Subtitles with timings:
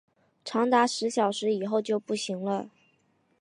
[0.43, 2.71] 长达十小时以后就不行了